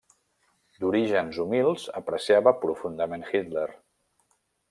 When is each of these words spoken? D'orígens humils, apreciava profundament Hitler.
D'orígens 0.83 1.37
humils, 1.43 1.83
apreciava 2.01 2.55
profundament 2.63 3.27
Hitler. 3.33 3.69